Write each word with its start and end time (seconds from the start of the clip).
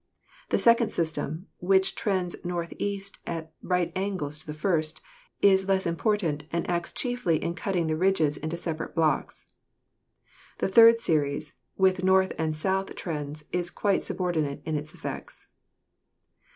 The 0.49 0.57
second 0.57 0.91
system, 0.91 1.45
which 1.59 1.93
trends 1.93 2.35
northeast 2.43 3.19
at 3.27 3.51
right 3.61 3.91
angles 3.95 4.39
to 4.39 4.47
the 4.47 4.53
first, 4.55 4.99
is 5.43 5.67
less 5.67 5.85
impor 5.85 6.17
tant 6.17 6.45
and 6.51 6.67
acts 6.67 6.91
chiefly 6.91 7.37
in 7.37 7.53
cutting 7.53 7.85
the 7.85 7.95
ridges 7.95 8.35
into 8.35 8.57
separate 8.57 8.95
blocks. 8.95 9.45
The 10.57 10.69
third 10.69 11.01
series, 11.01 11.53
with 11.77 12.03
north 12.03 12.33
and 12.39 12.57
south 12.57 12.95
trends, 12.95 13.45
is 13.51 13.69
quite 13.69 14.01
subordinate 14.01 14.63
in 14.65 14.75
its 14.75 14.91
effects. 14.91 15.49